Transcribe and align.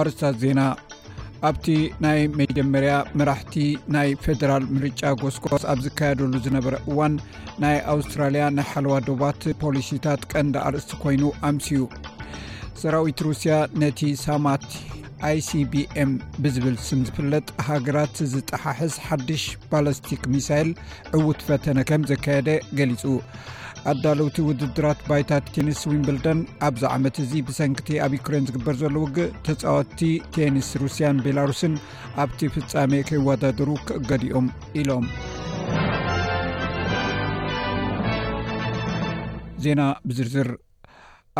ኣርስታት 0.00 0.34
ዜና 0.44 0.60
ኣብቲ 1.48 1.66
ናይ 2.04 2.20
መጀመርያ 2.40 2.94
መራሕቲ 3.18 3.54
ናይ 3.94 4.08
ፌደራል 4.24 4.64
ምርጫ 4.76 5.00
ጎስጓስ 5.20 5.62
ኣብ 5.72 5.78
ዝካየደሉ 5.84 6.32
ዝነበረ 6.46 6.74
እዋን 6.90 7.14
ናይ 7.62 7.76
ኣውስትራልያ 7.92 8.44
ና 8.56 8.60
ሓልዋ 8.70 8.94
ዶባት 9.08 9.42
ፖሊሲታት 9.62 10.22
ቀንዲ 10.32 10.56
ኣርእስቲ 10.68 10.94
ኮይኑ 11.02 11.24
ኣምስዩ 11.48 11.80
ሰራዊት 12.80 13.20
ሩስያ 13.28 13.52
ነቲ 13.82 14.00
ሳማት 14.24 14.66
ኣይሲbm 15.30 16.10
ብዝብል 16.42 16.76
ስምዝፍለጥ 16.88 17.46
ሃገራት 17.68 18.16
ዝጠሓሕስ 18.32 18.96
ሓድሽ 19.06 19.44
ባላስቲክ 19.70 20.20
ሚሳይል 20.34 20.68
ዕውት 21.18 21.40
ፈተነ 21.48 21.78
ከም 21.88 22.02
ዘካየደ 22.10 22.50
ገሊጹ 22.80 23.02
ኣዳለውቲ 23.90 24.36
ውድድራት 24.48 25.00
ባይታት 25.08 25.44
ቴኒስ 25.56 25.80
ዊንብልደን 25.90 26.38
ኣብዛ 26.68 26.82
ዓመት 26.96 27.16
እዚ 27.24 27.32
ብሰንክቲ 27.48 27.88
ኣብ 28.04 28.12
ዩኩሬን 28.18 28.46
ዝግበር 28.48 28.76
ዘሎ 28.82 28.94
ውግእ 29.04 29.34
ተፃወቲ 29.46 30.00
ቴኒስ 30.36 30.68
ሩስያን 30.82 31.22
ቤላሩስን 31.26 31.74
ኣብቲ 32.24 32.40
ፍፃሜ 32.56 32.92
ከይወዳደሩ 33.10 33.70
ክእገዲኦም 33.88 34.48
ኢሎም 34.82 35.06
ዜና 39.64 39.82
ብዝርዝር 40.08 40.48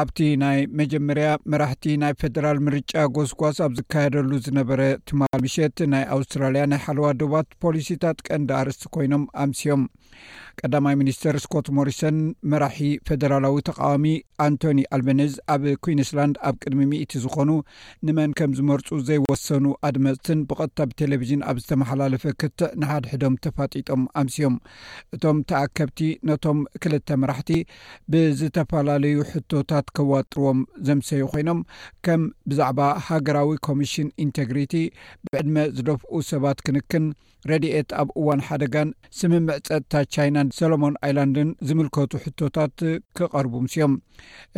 ኣብቲ 0.02 0.18
ናይ 0.42 0.58
መጀመርያ 0.78 1.28
መራሕቲ 1.52 1.84
ናይ 2.02 2.12
ፌደራል 2.20 2.58
ምርጫ 2.66 2.92
ጎስጓስ 3.16 3.56
ኣብ 3.64 3.72
ዝካየደሉ 3.78 4.30
ዝነበረ 4.46 4.82
ትማል 5.08 5.38
ምሸት 5.44 5.78
ናይ 5.92 6.04
ኣውስትራልያ 6.16 6.62
ናይ 6.72 6.80
ሓለዋ 6.84 7.06
ደባት 7.20 7.48
ፖሊሲታት 7.64 8.18
ቀንዲ 8.28 8.50
ኣርእስቲ 8.60 8.84
ኮይኖም 8.96 9.24
ኣምስዮም 9.44 9.82
ቀዳማይ 10.62 10.94
ሚኒስትር 11.00 11.34
ስኮት 11.44 11.66
ሞርሰን 11.76 12.16
መራሒ 12.52 12.78
ፈደራላዊ 13.08 13.56
ተቃዋሚ 13.68 14.06
ኣንቶኒ 14.44 14.78
ኣልበነዝ 14.94 15.34
ኣብ 15.54 15.62
ኩንስላንድ 15.84 16.36
ኣብ 16.48 16.56
ቅድሚ 16.62 16.80
ሚእቲ 16.92 17.12
ዝኾኑ 17.24 17.50
ንመን 18.08 18.32
ከም 18.38 18.50
ዝመርፁ 18.58 18.88
ዘይወሰኑ 19.08 19.66
ኣድመፅትን 19.88 20.40
ብቐጥታ 20.50 20.86
ብቴሌቭዥን 20.92 21.44
ኣብ 21.50 21.58
ዝተመሓላለፈ 21.62 22.24
ክትዕ 22.40 22.70
ንሓድሕዶም 22.82 23.36
ተፋጢጦም 23.46 24.02
ኣምስዮም 24.22 24.56
እቶም 25.16 25.38
ተኣከብቲ 25.52 26.00
ነቶም 26.30 26.60
ክልተ 26.84 27.08
መራሕቲ 27.24 27.52
ብዝተፈላለዩ 28.14 29.16
ሕቶታት 29.32 29.86
ከዋጥርዎም 29.98 30.60
ዘምሰይ 30.88 31.24
ኮይኖም 31.32 31.62
ከም 32.08 32.20
ብዛዕባ 32.50 32.80
ሃገራዊ 33.08 33.50
ኮሚሽን 33.68 34.10
ኢንቴግሪቲ 34.26 34.74
ብዕድመ 35.32 35.56
ዝደፍኡ 35.78 36.14
ሰባት 36.32 36.58
ክንክን 36.66 37.06
ረድኤት 37.50 37.90
ኣብ 38.00 38.08
እዋን 38.20 38.40
ሓደጋን 38.46 38.88
ስምምዕ 39.18 39.44
ፀጥታት 39.68 40.06
ቻይናን 40.14 40.48
ሰሎሞን 40.58 40.94
ኣይላንድን 41.06 41.50
ዝምልከቱ 41.68 42.12
ሕቶታት 42.24 42.74
ክቐርቡ 43.18 43.52
ምስኦም 43.64 43.92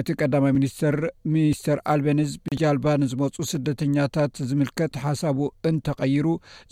እቲ 0.01 0.09
ቀዳማይ 0.21 0.53
ሚኒስትር 0.59 0.97
ሚኒስተር 1.33 1.79
ኣልቤኒዝ 1.95 2.31
ብጃልባ 2.45 2.87
ንዝመፁ 3.03 3.37
ስደተኛታት 3.51 4.33
ዝምልከት 4.51 4.95
ሓሳቡ 5.05 5.41
እንተቐይሩ 5.71 6.27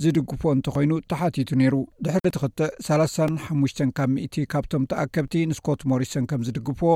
ዝድግፎ 0.04 0.42
እንተኮይኑ 0.56 0.92
ተሓቲቱ 1.12 1.50
ነይሩ 1.62 1.74
ድሕሪ 2.06 2.26
ትክትዕ 2.36 2.70
35 2.88 3.84
ካብ 3.98 4.12
ካብቶም 4.54 4.86
ተኣከብቲ 4.92 5.34
ንስኮት 5.50 5.80
ሞሪሰን 5.92 6.26
ከም 6.32 6.40
ዝድግፍዎ 6.48 6.92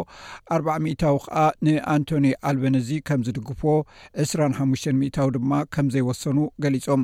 40ታዊ 0.58 0.98
ከዓ 1.26 1.42
ንኣንቶኒ 1.66 2.26
ኣልቤኒዚ 2.50 2.90
ከም 3.10 3.20
ዝድግፍዎ 3.28 3.74
25 4.24 5.14
ታዊ 5.18 5.28
ድማ 5.36 5.52
ከም 5.74 5.86
ዘይወሰኑ 5.94 6.38
ገሊፆም 6.64 7.02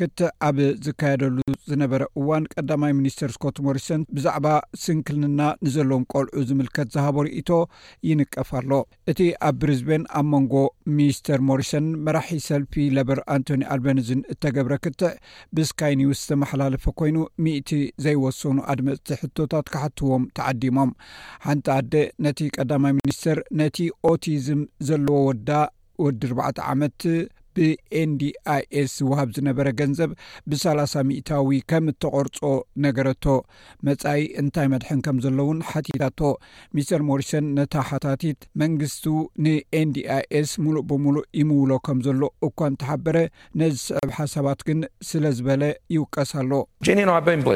ክትዕ 0.00 0.28
ኣብ 0.46 0.58
ዝካየደሉ 0.84 1.36
ዝነበረ 1.70 2.02
እዋን 2.18 2.44
ቀዳማይ 2.52 2.92
ሚኒስተር 2.98 3.30
ስኮት 3.34 3.56
ሞሪሰን 3.66 4.02
ብዛዕባ 4.16 4.46
ስንክልንና 4.82 5.40
ንዘለዎም 5.64 6.04
ቆልዑ 6.12 6.38
ዝምልከት 6.50 6.88
ዝሃቦ 6.94 7.16
ርእቶ 7.26 7.50
ይንቀፍ 8.08 8.50
ሎ 8.68 8.78
እቲ 9.12 9.18
ኣብ 9.48 9.56
ብሪዝቤን 9.62 10.04
ኣብ 10.18 10.26
መንጎ 10.34 10.54
ሚኒስተር 10.98 11.40
ሞሪሰን 11.48 11.88
መራሒ 12.06 12.30
ሰልፊ 12.48 12.72
ለበር 12.98 13.20
ኣንቶኒ 13.34 13.62
ኣልበኒዝን 13.74 14.22
እተገብረ 14.34 14.72
ክትዕ 14.86 15.12
ብስካይ 15.58 15.94
ኒውስ 16.02 16.22
ዘመሓላለፈ 16.30 16.84
ኮይኑ 17.00 17.18
ሚእቲ 17.46 17.70
ዘይወሰኑ 18.06 18.56
ኣድመፅቲ 18.74 19.08
ሕቶታት 19.24 19.68
ካሓትዎም 19.74 20.24
ተዓዲሞም 20.38 20.92
ሓንቲ 21.46 21.68
ኣደ 21.76 21.94
ነቲ 22.28 22.40
ቀዳማይ 22.56 22.94
ሚኒስትር 23.00 23.40
ነቲ 23.62 23.76
ኦቲዝም 24.12 24.62
ዘለዎ 24.90 25.18
ወዳ 25.28 25.50
ወዲ 26.06 26.20
ርባዕተ 26.32 26.58
ዓመት 26.72 27.00
ብኤንዲ 27.56 28.22
ኣይ 28.54 28.62
ኤስ 28.80 28.94
ውሃብ 29.10 29.28
ዝነበረ 29.36 29.68
ገንዘብ 29.80 30.10
ብሰላ0 30.50 31.02
ሚእታዊ 31.10 31.58
ከም 31.70 31.84
እተቆርፆ 31.92 32.38
ነገረቶ 32.84 33.24
መፃኢ 33.88 34.22
እንታይ 34.42 34.68
መድሐን 34.74 35.00
ከም 35.06 35.18
ዘሎ 35.24 35.38
እውን 35.46 35.60
ሓቲታቶ 35.70 36.20
ሚስተር 36.78 37.02
ሞሪሰን 37.10 37.46
ነታ 37.58 37.74
ሓታቲት 37.90 38.40
መንግስቱ 38.62 39.04
ን 39.44 39.56
ኤንዲ 39.80 39.98
ኣይኤስ 40.16 40.52
ሙሉእ 40.66 40.86
ብምሉእ 40.90 41.26
ይምውሎ 41.40 41.72
ከም 41.88 42.00
ዘሎ 42.08 42.22
እኳ 42.48 42.58
ን 42.72 42.76
ተሓበረ 42.82 43.16
ነዚ 43.62 43.76
ሰብሓሰባት 43.88 44.60
ግን 44.70 44.80
ስለዝበለ 45.10 45.62
ይውቀስ 45.96 46.32
ኣሎነን 46.40 47.48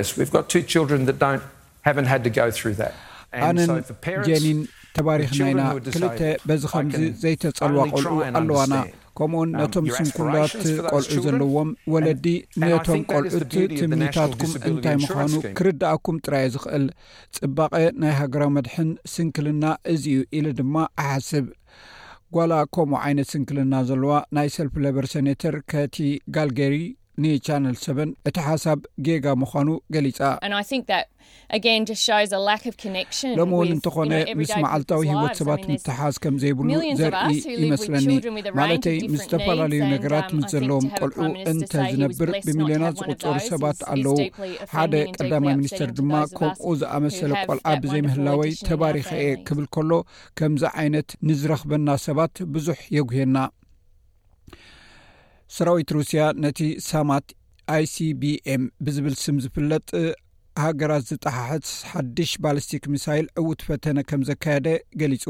ተባሪክና 4.96 5.46
ኢና 5.52 5.62
ክልተ 5.94 6.20
በዚ 6.48 6.62
ከምዚ 6.76 7.02
ዘይተፀልዋ 7.22 7.84
ቆልዑ 7.96 8.12
ኣለዋና 8.40 8.74
ከምኡውን 9.18 9.50
um, 9.52 9.58
ነቶም 9.60 9.84
ስንኩልት 9.96 10.54
ቆልዑ 10.92 11.18
ዘለዎም 11.26 11.68
ወለዲ 11.92 12.26
ነቶም 12.64 13.02
ቆልዑት 13.10 13.44
ትምኒታትኩም 13.80 14.52
እንታይ 14.70 14.96
ምዃኑ 15.02 15.32
ክርዳኣኩም 15.58 16.16
ጥራይ 16.26 16.46
ዝኽእል 16.54 16.86
ፅባቐ 17.38 17.74
ናይ 18.04 18.14
ሃገራዊ 18.20 18.50
መድሕን 18.56 18.90
ስንክልና 19.14 19.64
እዚእዩ 19.94 20.24
ኢሉ 20.38 20.46
ድማ 20.60 20.76
ኣሓስብ 21.04 21.46
ጓላ 22.36 22.52
ከምኡ 22.76 22.98
ዓይነት 23.08 23.28
ስንክልና 23.34 23.74
ዘለዋ 23.90 24.12
ናይ 24.38 24.50
ሰልፍ 24.56 24.76
ለበር 24.86 25.06
ሴኔተር 25.14 25.56
ከቲ 25.72 25.98
ጋልጌሪ 26.36 26.76
ንቻነል 27.22 27.74
ሰቨን 27.84 28.10
እቲ 28.28 28.36
ሓሳብ 28.46 28.78
ጌጋ 29.06 29.26
ምዃኑ 29.40 29.68
ገሊጻ 29.94 30.18
ሎም 33.38 33.50
እውን 33.56 33.68
እንተኾነ 33.74 34.12
ምስ 34.40 34.50
መዓልታዊ 34.64 35.04
ሂወት 35.10 35.36
ሰባት 35.40 35.62
ምትሓዝ 35.72 36.16
ከም 36.24 36.34
ዘይብሉ 36.42 36.68
ዘርኢ 37.00 37.36
ይመስለኒ 37.64 38.06
ማለተይ 38.60 38.98
ምስ 39.12 39.22
ዝተፈላለዩ 39.24 39.80
um, 39.84 39.88
ነገራት 39.94 40.28
ምስ 40.38 40.46
ዘለዎም 40.54 40.86
ቆልዑ 41.00 41.18
እንተ 41.52 41.72
ዝነብር 41.92 42.30
ብሚልዮናት 42.46 42.98
ዝቕፀሩ 43.00 43.36
ሰባት 43.52 43.78
ኣለው 43.94 44.16
ሓደ 44.74 44.94
ቀዳማይ 45.16 45.54
ሚኒስተር 45.62 45.90
ድማ 45.98 46.12
ከምኡ 46.38 46.72
ዝኣመሰለ 46.82 47.32
ቆልዓ 47.48 47.66
ብዘይምህላወይ 47.84 48.52
ተባሪከ 48.70 49.08
የ 49.26 49.30
ክብል 49.48 49.66
ከሎ 49.76 49.90
ከምዚ 50.40 50.64
ዓይነት 50.82 51.08
ንዝረክበና 51.30 51.88
ሰባት 52.08 52.36
ብዙሕ 52.56 52.78
የጉየና 52.98 53.36
ስራዊት 55.56 55.90
ሩስያ 55.96 56.22
ነቲ 56.44 56.60
ሳማት 56.88 57.26
ኣይ 57.74 57.84
ሲ 57.92 57.96
ቢኤም 58.22 58.62
ብዝብል 58.84 59.14
ስም 59.24 59.36
ዝፍለጥ 59.42 59.84
ሃገራት 60.62 61.04
ዝጠሓሕት 61.10 61.66
ሓድሽ 61.90 62.30
ባሊስቲክ 62.44 62.84
ምሳይል 62.94 63.26
ዕውት 63.42 63.60
ፈተነ 63.68 63.98
ከም 64.10 64.22
ዘካየደ 64.28 64.68
ገሊጹ 65.00 65.24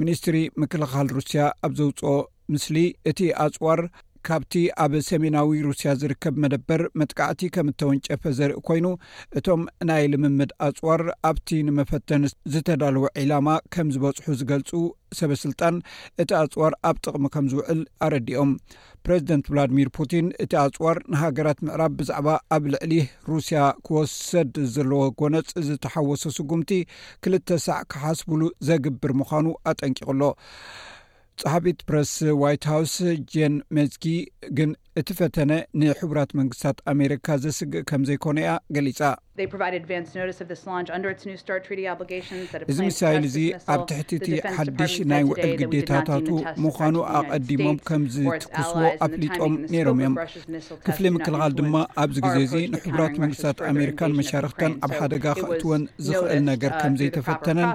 ሚኒስትሪ 0.00 0.36
ምክልኻል 0.62 1.08
ሩስያ 1.18 1.40
ኣብ 1.68 1.72
ዘውፅኦ 1.80 2.14
ምስሊ 2.54 2.76
እቲ 3.10 3.20
ኣፅዋር 3.44 3.80
ካብቲ 4.26 4.54
ኣብ 4.84 4.92
ሰሜናዊ 5.08 5.58
ሩስያ 5.68 5.90
ዝርከብ 6.00 6.34
መደበር 6.42 6.82
መጥቃዕቲ 7.00 7.40
ከም 7.54 7.66
እተወንጨፈ 7.72 8.22
ዘርኢ 8.38 8.56
ኮይኑ 8.68 8.86
እቶም 9.38 9.62
ናይ 9.88 10.04
ልምምድ 10.12 10.50
ኣፅዋር 10.66 11.02
ኣብቲ 11.28 11.48
ንመፈተን 11.68 12.24
ዝተዳልዎ 12.54 13.04
ዒላማ 13.20 13.48
ከም 13.76 13.88
ዝበፅሑ 13.94 14.26
ዝገልፁ 14.40 14.70
ሰበ 15.18 15.30
ስልጣን 15.44 15.76
እቲ 16.22 16.30
ኣፅዋር 16.40 16.72
ኣብ 16.90 16.96
ጥቕሚ 17.04 17.24
ከም 17.36 17.46
ዝውዕል 17.52 17.80
ኣረዲኦም 18.06 18.50
ፕረዚደንት 19.06 19.46
ቭላድሚር 19.52 19.90
ፑቲን 19.98 20.26
እቲ 20.44 20.52
ኣፅዋር 20.64 20.96
ንሃገራት 21.12 21.58
ምዕራብ 21.68 21.92
ብዛዕባ 22.00 22.28
ኣብ 22.56 22.64
ልዕሊ 22.74 22.92
ሩስያ 23.30 23.60
ክወሰድ 23.86 24.54
ዘለዎ 24.74 25.00
ጎነፅ 25.22 25.48
ዝተሓወሶ 25.70 26.24
ስጉምቲ 26.38 26.72
ክልተ 27.24 27.48
ሳዕ 27.66 27.80
ክሓስብሉ 27.94 28.42
ዘግብር 28.70 29.12
ምዃኑ 29.22 29.46
ኣጠንቂቕሎ 29.72 30.22
ጸሓቢት 31.42 31.80
ፕረስ 31.88 32.12
ዋይት 32.42 32.64
ሃውስ 32.70 32.94
ጀን 33.32 33.54
መዝጊ 33.76 34.04
ግን 34.58 34.70
እቲ 35.00 35.08
ፈተነ 35.20 35.52
ንሕቡራት 35.80 36.30
መንግስትታት 36.40 36.78
ኣሜሪካ 36.92 37.26
ዘስግእ 37.44 37.84
ከም 37.90 38.02
ዘይኮነ 38.10 38.36
እያ 38.44 38.54
ገሊጻ 38.76 39.00
እዚ 42.70 42.78
ምሳይል 42.90 43.22
እዚ 43.28 43.36
ኣብ 43.72 43.80
ትሕቲቲ 43.90 44.26
ሓድሽ 44.56 44.92
ናይ 45.10 45.22
ውዕል 45.30 45.52
ግዴታታቱ 45.60 46.28
ምዃኑ 46.64 46.94
ኣቐዲሞም 47.18 47.76
ከም 47.88 48.02
ዝትክስዎ 48.14 48.82
ኣፍሊጦም 49.06 49.52
ነይሮም 49.74 49.98
እዮም 50.02 50.14
ክፍሊ 50.86 51.04
ምክልኻል 51.16 51.52
ድማ 51.58 51.74
ኣብዚ 52.04 52.16
ግዜ 52.24 52.38
እዚ 52.48 52.54
ንሕቡራት 52.72 53.14
መንግስታት 53.24 53.58
ኣሜሪካን 53.70 54.12
መሻርክተን 54.20 54.72
ኣብ 54.86 54.92
ሓደጋ 55.00 55.24
ክእትወን 55.40 55.84
ዝኽእል 56.06 56.42
ነገር 56.50 56.72
ከም 56.82 56.94
ዘይተፈተነን 57.02 57.70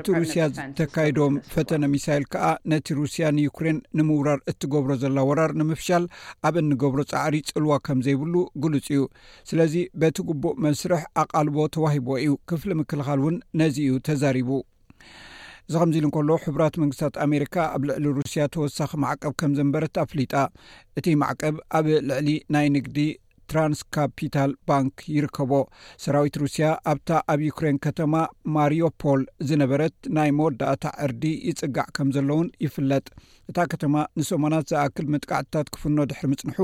እቲ 0.00 0.06
ሩስያ 0.18 0.42
ዝተካይዶም 0.58 1.34
ፈተነ 1.54 1.82
ሚሳይል 1.96 2.26
ከዓ 2.34 2.44
ነቲ 2.74 2.86
ሩስያ 3.00 3.24
ንዩክሬን 3.40 3.80
ንምውራር 4.00 4.40
እትገብሮ 4.52 4.90
ዘላወራር 5.04 5.52
ንምፍሻል 5.62 6.06
ኣብ 6.50 6.54
እኒገብሮ 6.64 7.00
ፃዕሪ 7.14 7.34
ፅልዋ 7.54 7.72
ከም 7.88 7.98
ዘይብሉ 8.08 8.34
ግሉፅ 8.64 8.86
እዩ 8.94 9.02
ስለዚ 9.52 9.74
በቲ 10.00 10.16
ግቡእ 10.30 10.56
መስርሕ 10.64 11.02
ኣቃልቦ 11.22 11.56
ተዋሂቦ 11.74 12.08
እዩ 12.22 12.32
ክፍሊ 12.50 12.70
ምክልኻል 12.80 13.20
ውን 13.24 13.36
ነዚ 13.60 13.76
እዩ 13.86 13.94
ተዛሪቡ 14.08 14.50
እዚ 15.68 15.74
ከምዚ 15.80 15.96
ኢሉ 16.00 16.04
እንከሎ 16.08 16.30
ሕራት 16.44 16.74
መንግስታት 16.82 17.14
ኣሜሪካ 17.26 17.54
ኣብ 17.76 17.82
ልዕሊ 17.88 18.04
ሩስያ 18.18 18.44
ተወሳኺ 18.54 18.90
ማዕቀብ 19.02 19.32
ከም 19.40 19.52
ዘንበረት 19.58 19.96
ኣፍሊጣ 20.04 20.34
እቲ 20.98 21.06
ማዕቀብ 21.22 21.56
ኣብ 21.78 21.86
ልዕሊ 22.10 22.28
ናይ 22.54 22.68
ንግዲ 22.76 22.98
ትራንስ 23.50 23.78
ካፒታል 23.96 24.50
ባንኪ 24.68 25.02
ይርከቦ 25.16 25.52
ሰራዊት 26.04 26.34
ሩስያ 26.42 26.66
ኣብታ 26.92 27.10
ኣብ 27.32 27.40
ዩክሬን 27.48 27.76
ከተማ 27.86 28.14
ማርፖል 28.54 29.20
ዝነበረት 29.48 29.94
ናይ 30.16 30.30
መወዳእታ 30.38 30.84
ዕርዲ 31.04 31.22
ይፅጋዕ 31.48 31.86
ከም 31.96 32.08
ዘሎ 32.16 32.28
እውን 32.36 32.48
ይፍለጥ 32.64 33.06
እታ 33.50 33.58
ከተማ 33.74 33.94
ንሰሙናት 34.18 34.64
ዘኣክል 34.72 35.06
መጥቃዕትታት 35.14 35.68
ክፍኖ 35.74 35.98
ድሕሪ 36.10 36.26
ምፅንሑ 36.32 36.58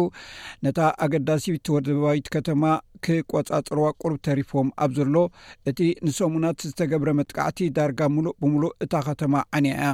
ነታ 0.64 0.78
ኣገዳሲ 1.06 1.46
ተወደባዊት 1.68 2.28
ከተማ 2.34 2.62
ክቆፃፅርዋ 3.06 3.86
ቁርብ 4.02 4.18
ተሪፎም 4.28 4.68
ኣብ 4.84 4.92
ዘሎ 4.98 5.16
እቲ 5.72 5.80
ንሰሙናት 6.08 6.60
ዝተገብረ 6.68 7.08
መጥቃዕቲ 7.20 7.60
ዳርጋ 7.78 8.00
ሙሉእ 8.16 8.34
ብምሉእ 8.42 8.74
እታ 8.86 8.92
ከተማ 9.08 9.34
ዓንያ 9.56 9.72
እያ 9.80 9.88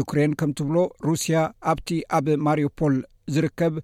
ዩክሬን 0.00 0.32
ከምትብሎ 0.42 0.76
ሩስያ 1.08 1.36
ኣብቲ 1.72 1.90
ኣብ 2.18 2.28
ማርፖል 2.48 2.96
ዝርከብ 3.34 3.74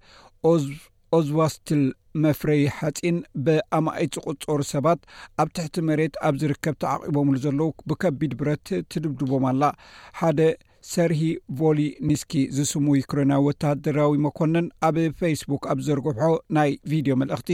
ኦዝዋስትል 1.17 1.83
መፍረዪ 2.23 2.61
ሓፂን 2.79 3.15
ብኣማኢት 3.45 4.13
ዝቕፀሩ 4.23 4.59
ሰባት 4.73 4.99
ኣብ 5.43 5.47
ትሕቲ 5.55 5.75
መሬት 5.89 6.15
ኣብ 6.27 6.35
ዝርከብ 6.41 6.75
ቲዓቂቦምሉ 6.83 7.35
ዘለዉ 7.45 7.69
ብከቢድ 7.89 8.33
ብረት 8.41 8.67
ትድብድቦም 8.91 9.45
ኣላ 9.51 9.63
ሓደ 10.19 10.39
ሰርሂ 10.91 11.19
ቮሊኒስኪ 11.59 12.33
ዝስሙይ 12.55 13.01
ክረናዊ 13.11 13.41
ወታደራዊ 13.49 14.13
መኮንን 14.25 14.65
ኣብ 14.87 14.95
ፌስቡክ 15.19 15.63
ኣብ 15.73 15.79
ዘርግብሖ 15.87 16.23
ናይ 16.57 16.71
ቪድዮ 16.91 17.13
መልእኽቲ 17.21 17.49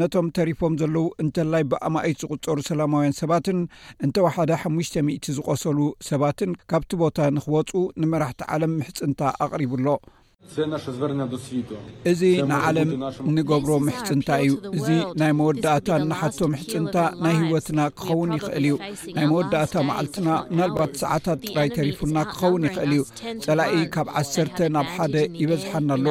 ነቶም 0.00 0.28
ተሪፎም 0.38 0.74
ዘለዉ 0.80 1.04
እንተላይ 1.24 1.64
ብኣማኢት 1.74 2.18
ዝቕፀሩ 2.24 2.58
ሰላማውያን 2.70 3.16
ሰባትን 3.20 3.60
እንተወሓደ 4.06 4.50
ሓሙሽተ 4.62 4.96
00ቲ 5.12 5.28
ዝቆሰሉ 5.38 5.78
ሰባትን 6.10 6.52
ካብቲ 6.72 6.92
ቦታ 7.04 7.18
ንክወፁ 7.38 7.72
ንመራሕቲ 8.02 8.42
ዓለም 8.56 8.74
ምሕፅንታ 8.80 9.20
ኣቕሪቡኣሎ 9.46 9.88
እዚ 12.10 12.22
ንዓለም 12.50 12.90
ንገብሮ 13.36 13.70
ምሕፅንታ 13.86 14.28
እዩ 14.42 14.50
እዚ 14.76 14.88
ናይ 15.20 15.32
መወዳእታ 15.38 15.88
እናሓቶ 16.02 16.38
ምሕፅንታ 16.52 16.96
ናይ 17.24 17.34
ህወትና 17.40 17.80
ክኸውን 18.00 18.30
ይኽእል 18.36 18.66
እዩ 18.70 18.76
ናይ 19.16 19.26
መወዳእታ 19.30 19.74
ማዓልትና 19.88 20.28
ብናልባት 20.50 20.92
ሰዓታት 21.02 21.38
ጥራይ 21.50 21.68
ተሪፉና 21.76 22.16
ክኸውን 22.32 22.66
ይኽእል 22.68 22.92
እዩ 22.96 23.02
ፀላኢ 23.46 23.74
ካብ 23.96 24.08
ዓሰተ 24.20 24.58
ናብ 24.76 24.88
ሓደ 24.96 25.16
ይበዝሓና 25.42 25.88
ኣሎ 25.98 26.06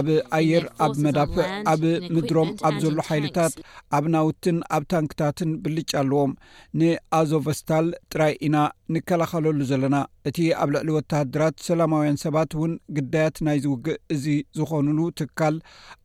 ኣብ 0.00 0.08
ኣየር 0.38 0.64
ኣብ 0.86 0.94
መዳፍዕ 1.06 1.44
ኣብ 1.74 1.82
ምድሮም 2.16 2.50
ኣብ 2.68 2.76
ዘሎ 2.84 2.98
ሓይልታት 3.10 3.54
ኣብ 3.98 4.04
ናውትን 4.16 4.58
ኣብ 4.76 4.82
ታንክታትን 4.94 5.50
ብልጫ 5.64 5.92
ኣለዎም 6.04 6.32
ንኣዞቨስታል 6.80 7.88
ጥራይ 8.14 8.34
ኢና 8.48 8.56
ንከላኸለሉ 8.92 9.60
ዘለና 9.70 9.96
እቲ 10.28 10.38
ኣብ 10.62 10.68
ልዕሊ 10.74 10.88
ወተሃድራት 10.96 11.54
ሰላማውያን 11.66 12.18
ሰባት 12.24 12.50
እውን 12.56 12.72
ግዳያት 12.96 13.36
ናይ 13.46 13.58
ዝውግእ 13.64 13.96
እዚ 14.14 14.24
ዝኮኑሉ 14.58 14.98
ትካል 15.18 15.54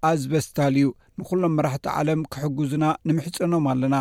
ኣዝበስታል 0.09 0.75
እዩ 0.81 0.89
ንኩሎም 1.21 1.55
መራሕቲ 1.57 1.85
ዓለም 1.99 2.21
ክሕጉዙና 2.33 2.85
ንምሕፀኖም 3.09 3.65
ኣለና 3.73 3.95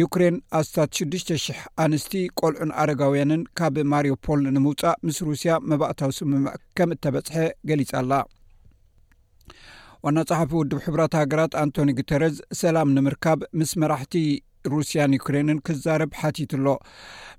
ዩክሬን 0.00 0.36
ኣስታት 0.58 0.90
6,00 1.00 1.56
ኣንስቲ 1.84 2.12
ቆልዑን 2.40 2.70
ኣረጋውያንን 2.82 3.42
ካብ 3.60 3.74
ማርዮፖል 3.94 4.42
ንምውፃእ 4.56 4.96
ምስ 5.06 5.18
ሩስያ 5.30 5.54
መባእታዊ 5.70 6.12
ስምምዕ 6.18 6.54
ከም 6.78 6.92
እተበፅሐ 6.96 7.36
ገሊፅ 7.70 7.90
ኣላ 8.00 8.12
ዋና 10.04 10.18
ፀሓፊ 10.30 10.50
ውድብ 10.60 10.78
ሕብራት 10.86 11.12
ሃገራት 11.22 11.52
ኣንቶኒ 11.62 11.90
ጉተረዝ 11.98 12.36
ሰላም 12.62 12.88
ንምርካብ 12.96 13.40
ምስ 13.60 13.72
መራሕቲ 13.82 14.14
ሩስያን 14.72 15.14
ዩክሬንን 15.18 15.58
ክዛርብ 15.66 16.10
ሓቲትኣሎ 16.20 16.68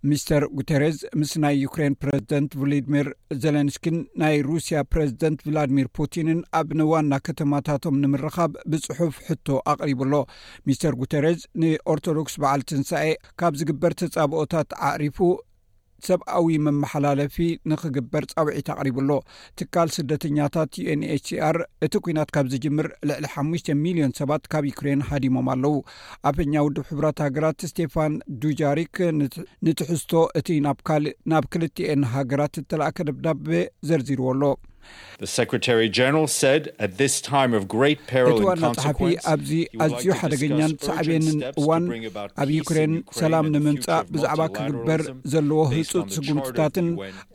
ሚስተር 0.10 0.44
ጉተርስ 0.58 0.98
ምስ 1.20 1.32
ናይ 1.44 1.56
ዩክሬን 1.66 1.98
ፕረዚደንት 2.02 2.52
ቭሎድምር 2.62 3.08
ዘሌንስን 3.44 3.98
ናይ 4.24 4.36
ሩስያ 4.50 4.80
ፕረዚደንት 4.94 5.40
ቭላድሚር 5.48 5.88
ፑቲንን 6.00 6.42
ኣብ 6.60 6.70
ንዋና 6.82 7.14
ከተማታቶም 7.28 8.02
ንምርካብ 8.04 8.52
ብፅሑፍ 8.74 9.16
ሕቶ 9.30 9.48
ኣቕሪቡሎ 9.74 10.14
ሚስተር 10.70 10.96
ጉተርስ 11.04 11.42
ንኦርቶዶክስ 11.64 12.38
በዓል 12.44 12.64
ትንሳኤ 12.72 13.08
ካብ 13.42 13.54
ዝግበር 13.62 13.96
ተፃብኦታት 14.02 14.70
ዓዕሪፉ 14.92 15.20
ሰብኣዊ 16.08 16.48
መመሓላለፊ 16.66 17.36
ንክግበር 17.72 18.24
ጻውዒት 18.32 18.68
ኣቕሪቡ 18.74 18.98
ኣሎ 19.04 19.12
ትካል 19.60 19.88
ስደተኛታት 19.98 20.72
uን 20.88 21.02
ች 21.26 21.28
ሲር 21.34 21.58
እቲ 21.86 21.94
ኩናት 22.06 22.30
ካብ 22.36 22.48
ዝጅምር 22.54 22.88
ልዕሊ 23.10 23.26
5ሙሽ 23.36 23.64
ሚሊዮን 23.86 24.16
ሰባት 24.20 24.44
ካብ 24.54 24.64
ዩክሬን 24.72 25.04
ሃዲሞም 25.10 25.50
ኣለው 25.54 25.76
ኣፈኛ 26.32 26.54
ውድብ 26.68 26.86
ሕራት 26.98 27.22
ሃገራት 27.26 27.68
ስቴፋን 27.72 28.14
ዱጃሪክ 28.44 28.98
ንትሕዝቶ 29.68 30.12
እቲ 30.42 30.48
እናብ 30.60 31.44
ክልትኤን 31.56 32.04
ሃገራት 32.18 32.54
እተለአከ 32.66 32.98
ደብዳቤ 33.10 33.48
ዘርዚርዎ 33.90 34.28
ኣሎ 34.36 34.44
እቲ 35.26 35.70
ዋና 38.48 38.64
ጸሓፊ 38.84 39.02
ኣብዚ 39.34 39.52
ኣዝዩ 39.84 40.06
ሓደገኛን 40.22 40.72
ሳዕብየንን 40.86 41.38
እዋን 41.60 41.84
ኣብ 42.42 42.50
ዩክሬን 42.58 42.94
ሰላም 43.20 43.48
ንምምጻእ 43.54 44.06
ብዛዕባ 44.14 44.42
ክግበር 44.58 45.02
ዘለዎ 45.34 45.62
ህጹፅ 45.76 46.08
ስጉምትታትን 46.16 46.88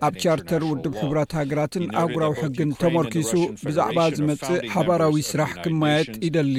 ኣብ 0.06 0.15
ቻርተር 0.25 0.62
ውድብ 0.71 0.95
ሕቡራት 1.03 1.33
ሃገራትን 1.41 1.85
ኣጉራዊ 2.03 2.35
ሕግን 2.41 2.71
ተመርኪሱ 2.83 3.33
ብዛዕባ 3.67 3.99
ዝመጽእ 4.19 4.62
ሓባራዊ 4.75 5.17
ስራሕ 5.31 5.53
ክማየት 5.67 6.12
ይደሊ 6.27 6.56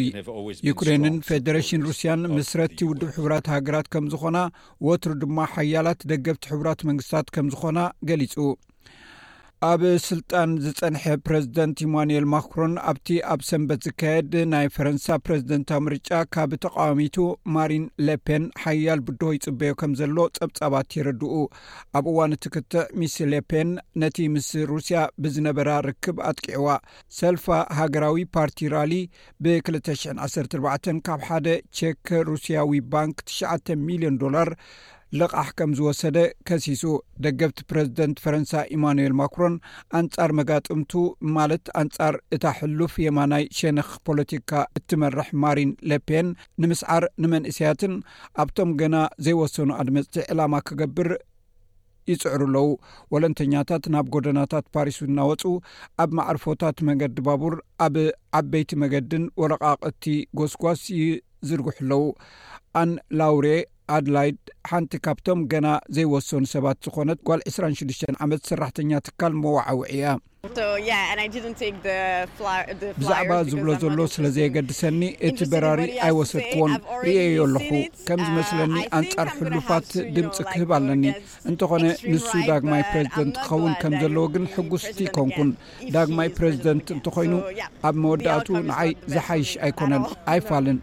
ዩክሬንን 0.70 1.18
ፌደሬሽን 1.30 1.86
ሩስያን 1.90 2.28
ምስረቲ 2.38 2.78
ውድብ 2.92 3.10
ሕቡራት 3.18 3.46
ሃገራት 3.56 3.90
ከም 3.96 4.08
ዝኾና 4.16 4.38
ወትሪ 4.90 5.14
ድማ 5.26 5.38
ሓያላት 5.56 6.02
ደገብቲ 6.14 6.44
ሕቡራት 6.54 6.82
መንግስትታት 6.92 7.30
ከም 7.38 7.48
ዝኾና 7.56 7.80
ገሊጹ 8.10 8.36
ኣብ 9.68 9.82
ስልጣን 10.08 10.50
ዝፀንሐ 10.64 11.02
ፕረዚደንት 11.28 11.78
ኢማንኤል 11.86 12.26
ማክሮን 12.34 12.74
ኣብቲ 12.90 13.08
ኣብ 13.32 13.40
ሰንበት 13.48 13.80
ዝካየድ 13.88 14.34
ናይ 14.52 14.68
ፈረንሳ 14.76 15.06
ፕረዚደንታዊ 15.26 15.82
ምርጫ 15.86 16.10
ካብ 16.34 16.52
ተቃዋሚቱ 16.64 17.18
ማሪን 17.56 17.84
ሌፔን 18.08 18.44
ሓያል 18.64 19.02
ብድሆ 19.08 19.30
ይፅበዮ 19.38 19.74
ከም 19.82 19.94
ዘሎ 20.02 20.18
ጸብጻባት 20.38 20.96
የረድኡ 20.98 21.34
ኣብ 22.00 22.06
እዋን 22.12 22.36
እትክትዕ 22.38 22.86
ሚስ 23.02 23.16
ሌፔን 23.34 23.72
ነቲ 24.04 24.18
ምስ 24.36 24.48
ሩስያ 24.72 25.02
ብዝነበራ 25.26 25.70
ርክብ 25.88 26.20
ኣጥቂዕዋ 26.30 26.70
ሰልፋ 27.20 27.46
ሃገራዊ 27.80 28.18
ፓርቲ 28.38 28.60
ራሊ 28.76 28.94
ብ214 29.46 30.90
ካብ 31.10 31.22
ሓደ 31.32 31.48
ቸክ 31.80 32.08
ሩስያዊ 32.32 32.72
ባንክ 32.96 33.18
9ሽዓ 33.32 33.78
ሚሊዮን 33.90 34.18
ዶላር 34.24 34.52
ልቓሕ 35.18 35.48
ከም 35.60 35.70
ዝወሰደ 35.78 36.18
ከሲሱ 36.48 36.82
ደገብቲ 37.26 37.60
ፕረዚደንት 37.72 38.18
ፈረንሳ 38.24 38.52
ኢማኑኤል 38.76 39.14
ማክሮን 39.22 39.54
አንጻር 40.00 40.32
መጋጥምቱ 40.40 40.92
ማለት 41.38 41.64
ኣንጻር 41.82 42.16
እታ 42.36 42.44
ሕሉፍ 42.60 42.94
የማናይ 43.06 43.46
ሸነክ 43.60 43.90
ፖለቲካ 44.08 44.52
እትመርሕ 44.80 45.30
ማሪን 45.44 45.72
ሎፔን 45.92 46.28
ንምስዓር 46.64 47.06
ንመንእስያትን 47.24 47.96
ኣብቶም 48.44 48.72
ገና 48.82 48.96
ዘይወሰኑ 49.28 49.70
ኣድመፅቲ 49.80 50.16
ዕላማ 50.34 50.54
ክገብር 50.68 51.10
ይጽዕር 52.12 52.42
ኣለዉ 52.50 52.68
ወለንተኛታት 53.16 53.84
ናብ 53.96 54.06
ጎደናታት 54.14 54.66
ፓሪስ 54.76 54.98
እናወፁ 55.08 55.44
ኣብ 56.04 56.10
ማዕርፎታት 56.20 56.78
መገዲ 56.92 57.18
ባቡር 57.30 57.56
ኣብ 57.88 57.96
ዓበይቲ 58.42 58.70
መገድን 58.84 59.26
ወለቓቅቲ 59.42 60.06
ጎስጓስ 60.40 60.84
ይዝርግሕ 61.02 61.78
ኣለዉ 61.88 62.04
ኣን 62.82 62.90
ላውሬ 63.20 63.46
ኣድላይድ 63.98 64.38
ሓንቲ 64.72 64.94
ካብቶም 65.06 65.40
ገና 65.52 65.68
ዘይወሰኑ 65.96 66.44
ሰባት 66.54 66.78
ዝኾነት 66.88 67.20
ጓል 67.28 67.40
26 67.60 68.06
ዓመት 68.26 68.42
ሰራሕተኛ 68.52 68.92
ትካል 69.08 69.34
መዋዓውዒ 69.44 69.86
እያ 69.96 70.10
ብዛዕባ 73.00 73.32
ዝብሎ 73.52 73.70
ዘሎ 73.82 73.98
ስለ 74.14 74.26
ዘየገድሰኒ 74.36 75.02
እቲ 75.28 75.40
በራሪ 75.52 75.82
ኣይወሰድክዎን 76.08 76.74
ንአዮ 77.14 77.40
ኣለኹ 77.46 77.70
ከም 78.08 78.20
ዝመስለኒ 78.28 78.76
ኣንጻር 79.00 79.28
uh, 79.32 79.36
ሕሉፋት 79.40 79.90
ድምፂ 80.18 80.38
ክህብ 80.52 80.70
ኣለኒ 80.78 81.04
እንተኾነ 81.52 81.84
ንሱ 82.14 82.30
ዳግማይ 82.52 82.84
ፕሬዚደንት 82.92 83.36
ክኸውን 83.48 83.74
ከም 83.82 83.96
ዘለዎ 84.04 84.26
ግን 84.36 84.46
ሕጉስቲ 84.56 84.98
ይኮንኩን 85.10 85.52
ዳግማይ 85.98 86.32
ፕሬዚደንት 86.38 86.88
እንተኮይኑ 86.98 87.36
ኣብ 87.90 87.96
መወዳእቱኡ 88.06 88.56
ንዓይ 88.72 88.92
ዘሓይሽ 89.16 89.52
ኣይኮነን 89.68 90.04
ኣይፋልን 90.34 90.80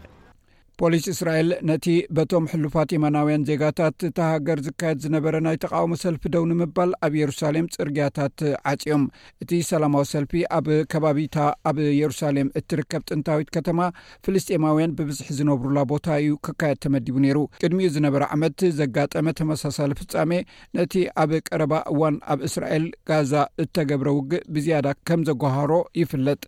ፖሊስ 0.81 1.05
እስራኤል 1.11 1.47
ነቲ 1.67 1.85
በቶም 2.17 2.45
ሕሉፋት 2.51 2.89
የማናውያን 2.95 3.45
ዜጋታት 3.47 3.95
ተሃገር 4.17 4.57
ዝካየድ 4.65 4.97
ዝነበረ 5.05 5.35
ናይ 5.45 5.55
ተቃውሞ 5.63 5.93
ሰልፊ 6.01 6.23
ደው 6.33 6.43
ንምባል 6.49 6.91
ኣብ 7.05 7.13
የሩሳሌም 7.19 7.69
ፅርግያታት 7.75 8.41
ዓፂዮም 8.71 9.03
እቲ 9.43 9.51
ሰላማዊ 9.69 10.03
ሰልፊ 10.11 10.33
ኣብ 10.57 10.67
ከባቢታ 10.91 11.37
ኣብ 11.69 11.77
የሩሳሌም 12.01 12.51
እትርከብ 12.59 13.03
ጥንታዊት 13.11 13.49
ከተማ 13.55 13.79
ፍልስጢማውያን 14.27 14.93
ብብዝሒ 14.99 15.31
ዝነብሩላ 15.39 15.79
ቦታ 15.93 16.05
እዩ 16.23 16.35
ክካየድ 16.47 16.79
ተመዲቡ 16.87 17.15
ነይሩ 17.25 17.41
ቅድሚኡ 17.63 17.89
ዝነበረ 17.95 18.23
ዓመት 18.37 18.61
ዘጋጠመ 18.81 19.33
ተመሳሳሊ 19.41 19.91
ፍፃሜ 20.01 20.31
ነቲ 20.79 20.93
ኣብ 21.25 21.33
ቀረባ 21.49 21.73
እዋን 21.93 22.17
ኣብ 22.35 22.39
እስራኤል 22.49 22.85
ጋዛ 23.11 23.33
እተገብረ 23.65 24.07
ውግእ 24.19 24.45
ብዝያዳ 24.57 24.87
ከም 25.09 25.23
ዘጓህሮ 25.31 25.73
ይፍለጥ 26.03 26.41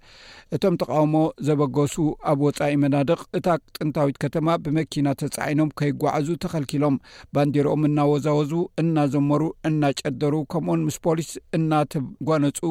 እቶም 0.56 0.78
ተቃውሞ 0.84 1.18
ዘበገሱ 1.50 1.98
ኣብ 2.34 2.40
ወፃኢ 2.48 2.72
መናድቅ 2.86 3.20
እታ 3.40 3.46
ጥንታዊት 3.76 4.16
ከተማ 4.22 4.48
ብመኪና 4.64 5.08
ተፃዒኖም 5.20 5.70
ከይጓዓዙ 5.80 6.28
ተኸልኪሎም 6.44 6.96
ባንዴሮኦም 7.36 7.84
እናወዛወዙ 7.90 8.52
እናዘመሩ 8.82 9.42
እናጨደሩ 9.70 10.34
ከምኡኡን 10.54 10.84
ምስ 10.88 10.98
ፖሊስ 11.06 11.30
እናተጓነፁ 11.58 12.62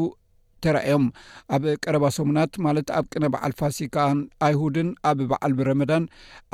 ተረአዮም 0.64 1.04
ኣብ 1.56 1.64
ቀረባ 1.84 2.04
ሰሙናት 2.18 2.52
ማለት 2.66 2.88
ኣብ 2.98 3.04
ቅነ 3.14 3.24
በዓል 3.34 3.52
ፋሲካን 3.60 4.20
ኣይሁድን 4.46 4.88
ኣብ 5.10 5.18
በዓል 5.32 5.52
ብረመዳን 5.58 6.06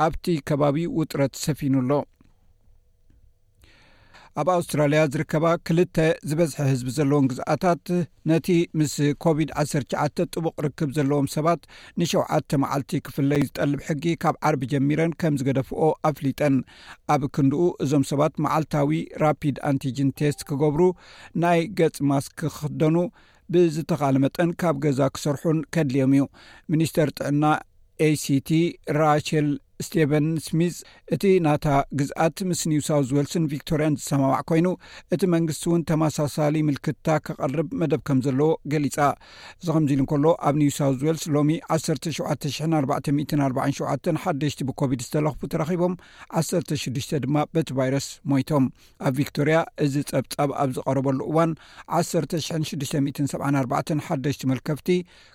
ኣብቲ 0.05 0.25
ከባቢ 0.49 0.77
ውጥረት 0.99 1.33
ሰፊኑ 1.45 1.73
ኣሎ 1.85 1.91
ኣብ 4.41 4.47
ኣውስትራልያ 4.55 5.01
ዝርከባ 5.11 5.43
ክልተ 5.67 5.97
ዝበዝሐ 6.29 6.57
ህዝቢ 6.69 6.87
ዘለዎን 6.95 7.27
ግዝኣታት 7.31 7.85
ነቲ 8.29 8.47
ምስ 8.79 8.93
ኮቪድ-19 9.23 10.19
ጥቡቅ 10.33 10.53
ርክብ 10.65 10.89
ዘለዎም 10.97 11.27
ሰባት 11.35 11.61
ን7ዓተ 12.01 12.49
መዓልቲ 12.63 12.91
ክፍለዩ 13.05 13.41
ዝጠልብ 13.49 13.79
ሕጊ 13.87 14.03
ካብ 14.23 14.37
ዓርቢ 14.49 14.61
ጀሚረን 14.73 15.13
ከም 15.23 15.37
ዝገደፍኦ 15.41 15.83
ኣፍሊጠን 16.09 16.57
ኣብ 17.13 17.23
ክንድኡ 17.37 17.61
እዞም 17.85 18.03
ሰባት 18.11 18.33
ማዓልታዊ 18.45 18.99
ራፒድ 19.23 19.55
ኣንቲጅን 19.71 20.09
ቴስት 20.21 20.41
ክገብሩ 20.49 20.81
ናይ 21.43 21.61
ገፂ 21.79 21.97
ማስኪ 22.11 22.35
ክክደኑ 22.53 22.95
ብዝተኻለ 23.53 24.15
መጠን 24.25 24.51
ካብ 24.63 24.75
ገዛ 24.87 25.01
ክሰርሑን 25.17 25.61
ከድልዮም 25.75 26.13
እዩ 26.17 26.25
ሚኒስተር 26.73 27.09
ጥዕና 27.19 27.43
ኤሲቲ 28.09 28.49
ራሸል 29.01 29.47
ስቴቨን 29.85 30.27
ስሚስ 30.45 30.75
እቲ 31.15 31.23
እናታ 31.37 31.65
ግዝኣት 31.99 32.37
ምስ 32.49 32.59
ኒውሳውስ 32.71 33.07
ዌልስን 33.17 33.45
ቪክቶርያን 33.53 33.95
ዝሰማማዕ 34.01 34.39
ኮይኑ 34.49 34.67
እቲ 35.15 35.21
መንግስቲ 35.33 35.63
እውን 35.69 35.81
ተመሳሳሊ 35.89 36.55
ምልክትታ 36.69 37.07
ከቐርብ 37.25 37.69
መደብ 37.81 38.01
ከም 38.09 38.19
ዘለዎ 38.27 38.49
ገሊጻ 38.73 38.97
እዚ 39.61 39.67
ከምዚ 39.77 39.91
ኢሉ 39.95 40.01
እንከሎ 40.05 40.25
ኣብ 40.49 40.55
ኒውሳውት 40.61 40.99
ዌልስ 41.07 41.23
ሎሚ 41.35 41.49
17447 41.77 44.09
1ደሽቲ 44.23 44.59
ብኮቪድ 44.69 44.99
ዝተለኽፉ 45.07 45.39
ተረኺቦም 45.53 45.93
16 46.39 47.21
ድማ 47.25 47.35
በቲ 47.55 47.69
ቫይረስ 47.79 48.07
ሞይቶም 48.33 48.63
ኣብ 49.07 49.13
ቪክቶርያ 49.21 49.57
እዚ 49.85 49.95
ፀብጻብ 50.13 50.49
ኣብ 50.63 50.69
ዝቐረበሉ 50.77 51.19
እዋን 51.31 51.51
1674 52.01 53.93
1ደሽቲ 54.13 54.43
መልከፍቲ 54.53 54.87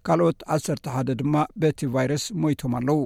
ካልኦት 0.09 0.39
11 0.61 1.13
ድማ 1.23 1.35
በቲ 1.63 1.79
ቫይረስ 1.97 2.25
ሞይቶም 2.43 2.73
ኣለዉ 2.81 2.99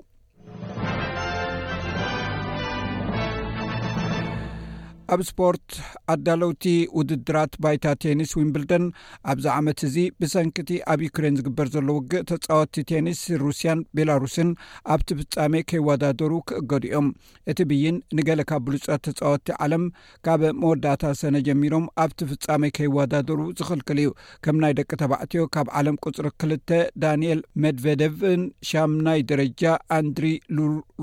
ኣብ 5.12 5.20
ስፖርት 5.28 5.68
ኣዳለውቲ 6.12 6.62
ውድድራት 6.99 7.52
ባይታ 7.64 7.87
ቴኒስ 8.04 8.30
ዊንብልደን 8.38 8.84
ኣብዛ 9.32 9.46
ዓመት 9.61 9.78
እዚ 9.88 9.96
ብሰንኪቲ 10.20 10.70
ኣብ 10.92 11.00
ዩክሬን 11.06 11.37
ዝግበር 11.38 11.68
ዘሎ 11.75 11.88
ውግእ 11.96 12.23
ተፃወቲ 12.30 12.75
ቴኒስ 12.90 13.20
ሩስያን 13.42 13.80
ቤላሩስን 13.99 14.50
ኣብቲ 14.94 15.08
ፍፃሜይ 15.18 15.64
ከይወዳደሩ 15.73 16.32
ክእገዱ 16.50 16.84
ኦም 17.00 17.08
እቲ 17.52 17.58
ብይን 17.73 17.96
ንገለ 18.20 18.40
ካብ 18.50 18.62
ብሉፅት 18.68 19.02
ተፃወቲ 19.08 19.49
ዓለም 19.66 19.84
ካብ 20.28 20.42
መወዳእታ 20.62 21.02
ሰነ 21.20 21.37
ጀሚሮም 21.49 21.84
ኣብቲ 22.04 22.18
ፍፃሜ 22.30 22.62
ከይወዳደሩ 22.78 23.40
ዝኽልክል 23.61 24.00
እዩ 24.06 24.11
ከም 24.46 24.56
ናይ 24.64 24.75
ደቂ 24.80 24.90
ተባዕትዮ 25.04 25.44
ካብ 25.58 25.68
ዓለም 25.82 25.99
ቁፅሪ 26.06 26.28
ክልተ 26.44 26.70
ዳንኤል 27.04 27.42
መድቨደቭን 27.66 28.40
ሻምናይ 28.70 29.20
ደረጃ 29.32 29.64
ኣንድሪ 30.00 30.32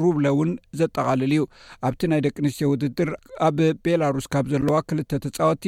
ሩብለ 0.02 0.26
እውን 0.38 0.52
ዘጠቓልል 0.82 1.32
እዩ 1.38 1.44
ኣብቲ 1.88 2.02
ናይ 2.14 2.22
ደቂ 2.28 2.36
ኣንስትዮ 2.44 2.68
ውድድር 2.74 3.10
ኣብ 3.50 3.58
ቤላሩስ 3.92 4.26
ካብ 4.34 4.46
ዘለዋ 4.52 4.76
ክልተ 4.90 5.12
ተፃወቲ 5.24 5.64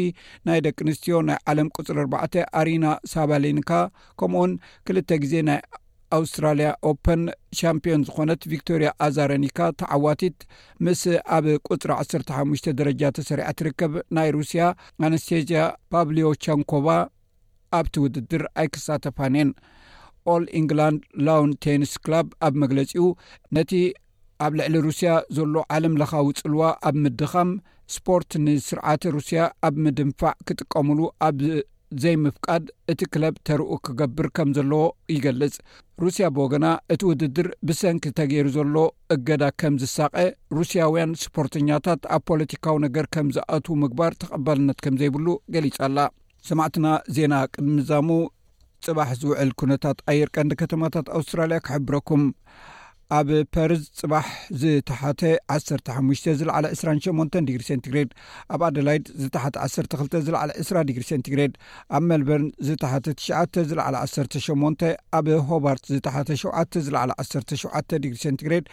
ናይ 0.47 0.59
ደቂ 0.65 0.77
ኣንስትዮ 0.85 1.15
ናይ 1.29 1.37
ዓለም 1.51 1.67
ቁፅሪ 1.77 1.97
4 2.07 2.43
አሪና 2.59 2.85
ሳባሌንካ 3.13 3.71
ከምኡውን 4.19 4.51
ክልተ 4.87 5.09
ግዜ 5.23 5.33
ናይ 5.49 5.59
ኣውስትራልያ 6.17 6.69
ኦፐን 6.89 7.21
ሻምፒዮን 7.59 8.01
ዝኮነት 8.07 8.41
ቪክቶርያ 8.51 8.89
ኣዛረኒካ 9.05 9.59
ተዓዋቲት 9.81 10.37
ምስ 10.85 11.01
ኣብ 11.37 11.45
ቁፅሪ 11.69 11.89
15ሽ 12.01 12.63
ደረጃ 12.79 13.01
ተሰሪዐ 13.17 13.47
ትርከብ 13.59 13.93
ናይ 14.17 14.29
ሩስያ 14.37 14.65
ኣነስቴዝያ 15.09 15.63
ፓብሊዮ 15.95 16.27
ቸንኮባ 16.45 16.87
ኣብቲ 17.79 17.95
ውድድር 18.03 18.43
ኣይከሳተፋን 18.63 19.37
የን 19.39 19.51
ኦል 20.33 20.43
ኢንግላንድ 20.59 21.01
ላውን 21.27 21.53
ቴኒስ 21.65 21.93
ክላብ 22.05 22.27
ኣብ 22.47 22.53
መግለፂኡ 22.63 23.07
ነቲ 23.57 23.71
ኣብ 24.45 24.53
ልዕሊ 24.59 24.77
ሩስያ 24.87 25.09
ዘሎ 25.37 25.55
ዓለም 25.75 25.93
ለካውፅልዋ 26.01 26.61
ኣብ 26.87 26.95
ምድኻም 27.05 27.49
ስፖርት 27.93 28.31
ንስርዓት 28.45 29.03
ሩስያ 29.15 29.39
ኣብ 29.67 29.75
ምድንፋዕ 29.85 30.31
ክጥቀምሉ 30.47 30.99
ኣብዘይምፍቃድ 31.27 32.63
እቲ 32.91 33.01
ክለብ 33.13 33.35
ተርኡ 33.47 33.71
ክገብር 33.85 34.27
ከም 34.37 34.49
ዘለዎ 34.57 34.83
ይገልጽ 35.15 35.55
ሩስያ 36.03 36.27
ብወገና 36.35 36.67
እቲ 36.93 37.01
ውድድር 37.09 37.47
ብሰንኪ 37.69 38.05
ተገይሩ 38.19 38.47
ዘሎ 38.57 38.75
እገዳ 39.15 39.43
ከም 39.61 39.75
ዝሳቀ 39.83 40.15
ሩስያውያን 40.57 41.17
ስፖርትኛታት 41.23 42.01
ኣብ 42.17 42.23
ፖለቲካዊ 42.31 42.77
ነገር 42.85 43.07
ከም 43.15 43.29
ዝኣትዉ 43.37 43.75
ምግባር 43.83 44.15
ተቐባልነት 44.23 44.79
ከም 44.85 44.97
ዘይብሉ 45.03 45.27
ገሊጻኣላ 45.55 45.99
ሰማዕትና 46.49 46.87
ዜና 47.17 47.33
ቅድሚዛሙ 47.53 48.09
ፅባሕ 48.85 49.09
ዝውዕል 49.23 49.51
ኩነታት 49.59 49.97
ኣየርቀንዲ 50.11 50.53
ከተማታት 50.61 51.05
ኣውስትራልያ 51.17 51.57
ክሕብረኩም 51.67 52.23
ኣብ 53.15 53.29
ፐርዝ 53.53 53.81
ፅባሕ 53.99 54.27
ዝተሓተ 54.61 55.21
15 55.95 56.29
ዝለዕለ 56.39 56.65
28 56.75 57.35
ዲግሪ 57.47 57.63
ሴንትግሬድ 57.69 58.11
ኣብ 58.53 58.61
ኣደላይድ 58.67 59.05
ዝተሓተ 59.23 59.55
12 59.65 60.15
ዝለዕለ 60.27 60.49
20 60.61 60.79
ዲግሪ 60.89 61.03
ሴንትግሬድ 61.09 61.53
ኣብ 61.95 62.03
መልበርን 62.11 62.47
ዝተሓተ 62.67 63.05
ትሽተ 63.19 63.65
ዝለዕለ 63.71 63.95
1 64.21 64.39
8 64.47 64.87
ኣብ 65.19 65.27
ሆባርት 65.49 65.83
ዝተሓተ 65.95 66.29
7ተ 66.43 66.73
ዝለዕለ 66.87 67.11
17 67.25 67.97
ዲግሪ 68.05 68.15
ሴንትግሬድ 68.25 68.65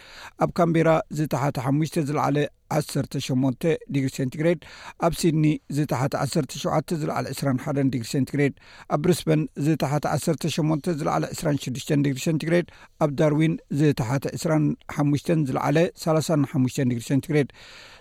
ኣብ 0.45 0.49
ካምበራ 0.59 0.89
ዝተሓተ 1.19 1.57
ሓ 1.65 1.75
ዝለዓለ 2.09 2.37
1ሰ 2.79 3.17
8 3.39 3.65
ዲግሪ 3.93 4.09
ሰንትግሬድ 4.17 4.59
ኣብ 5.05 5.13
ሲድኒ 5.21 5.45
ዝተሓተ 5.77 6.13
1ሸ 6.25 6.97
ዝለዓለ 7.01 7.25
21 7.35 7.91
ዲግሪ 7.93 8.07
ሴንትግሬድ 8.13 8.53
ኣብ 8.93 8.99
ብሪስበን 9.05 9.41
ዝተሓተ 9.67 10.05
1ሰ8 10.17 10.89
ዝለዕለ 11.01 11.23
26ሽ 11.39 11.73
ዲግሪ 12.07 12.19
ሰንትግሬድ 12.27 12.67
ኣብ 13.03 13.11
ዳርዊን 13.21 13.55
ዝተሓተ 13.81 14.25
2ሓ 14.43 14.99
ዝለዓለ 15.49 15.77
3ሓሽ 16.03 16.77
ዲግሪ 16.91 17.01
ሴንቲግሬድ 17.11 17.49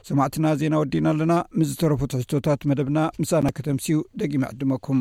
ሰማዕትና 0.09 0.47
ዜና 0.61 0.75
ወዲና 0.83 1.07
ኣለና 1.15 1.33
ምስ 1.59 1.69
ዝተረፉ 1.73 2.01
ትሕዝቶታት 2.13 2.61
መደብና 2.73 2.99
ምሳና 3.23 3.47
ከተምስኡ 3.59 3.99
ደቂመ 4.23 4.43
ዕድመኩም 4.55 5.01